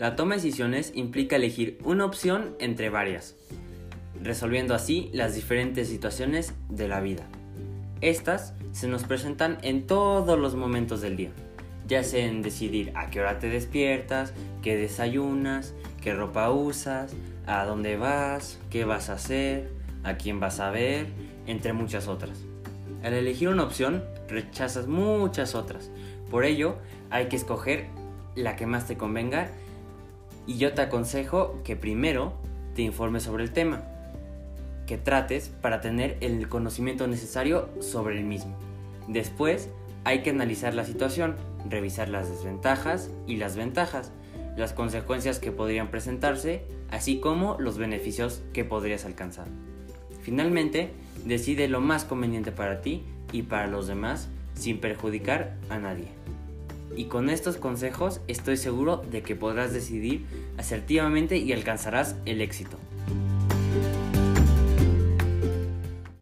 La 0.00 0.16
toma 0.16 0.34
de 0.34 0.40
decisiones 0.40 0.92
implica 0.94 1.36
elegir 1.36 1.78
una 1.84 2.06
opción 2.06 2.56
entre 2.58 2.88
varias, 2.88 3.36
resolviendo 4.22 4.74
así 4.74 5.10
las 5.12 5.34
diferentes 5.34 5.88
situaciones 5.88 6.54
de 6.70 6.88
la 6.88 7.02
vida. 7.02 7.26
Estas 8.00 8.54
se 8.72 8.88
nos 8.88 9.04
presentan 9.04 9.58
en 9.60 9.86
todos 9.86 10.38
los 10.38 10.54
momentos 10.54 11.02
del 11.02 11.18
día, 11.18 11.32
ya 11.86 12.02
sea 12.02 12.24
en 12.24 12.40
decidir 12.40 12.92
a 12.96 13.10
qué 13.10 13.20
hora 13.20 13.38
te 13.38 13.50
despiertas, 13.50 14.32
qué 14.62 14.74
desayunas, 14.74 15.74
qué 16.00 16.14
ropa 16.14 16.50
usas, 16.50 17.12
a 17.46 17.66
dónde 17.66 17.98
vas, 17.98 18.58
qué 18.70 18.86
vas 18.86 19.10
a 19.10 19.16
hacer, 19.16 19.68
a 20.02 20.14
quién 20.14 20.40
vas 20.40 20.60
a 20.60 20.70
ver, 20.70 21.08
entre 21.46 21.74
muchas 21.74 22.08
otras. 22.08 22.38
Al 23.02 23.12
elegir 23.12 23.50
una 23.50 23.64
opción, 23.64 24.02
rechazas 24.30 24.86
muchas 24.86 25.54
otras. 25.54 25.90
Por 26.30 26.46
ello, 26.46 26.76
hay 27.10 27.26
que 27.26 27.36
escoger 27.36 27.88
la 28.34 28.56
que 28.56 28.64
más 28.64 28.86
te 28.86 28.96
convenga 28.96 29.50
y 30.50 30.56
yo 30.56 30.72
te 30.72 30.82
aconsejo 30.82 31.60
que 31.62 31.76
primero 31.76 32.32
te 32.74 32.82
informes 32.82 33.22
sobre 33.22 33.44
el 33.44 33.52
tema, 33.52 33.84
que 34.84 34.98
trates 34.98 35.48
para 35.48 35.80
tener 35.80 36.16
el 36.20 36.48
conocimiento 36.48 37.06
necesario 37.06 37.68
sobre 37.78 38.18
el 38.18 38.24
mismo. 38.24 38.56
Después, 39.06 39.68
hay 40.02 40.22
que 40.22 40.30
analizar 40.30 40.74
la 40.74 40.84
situación, 40.84 41.36
revisar 41.68 42.08
las 42.08 42.28
desventajas 42.28 43.10
y 43.28 43.36
las 43.36 43.54
ventajas, 43.54 44.10
las 44.56 44.72
consecuencias 44.72 45.38
que 45.38 45.52
podrían 45.52 45.92
presentarse, 45.92 46.64
así 46.90 47.20
como 47.20 47.56
los 47.60 47.78
beneficios 47.78 48.42
que 48.52 48.64
podrías 48.64 49.04
alcanzar. 49.04 49.46
Finalmente, 50.20 50.90
decide 51.24 51.68
lo 51.68 51.80
más 51.80 52.04
conveniente 52.04 52.50
para 52.50 52.80
ti 52.80 53.04
y 53.30 53.42
para 53.42 53.68
los 53.68 53.86
demás 53.86 54.28
sin 54.54 54.80
perjudicar 54.80 55.54
a 55.68 55.78
nadie. 55.78 56.08
Y 56.96 57.04
con 57.04 57.30
estos 57.30 57.56
consejos 57.56 58.20
estoy 58.26 58.56
seguro 58.56 58.98
de 59.10 59.22
que 59.22 59.36
podrás 59.36 59.72
decidir 59.72 60.26
asertivamente 60.58 61.36
y 61.36 61.52
alcanzarás 61.52 62.16
el 62.26 62.40
éxito. 62.40 62.78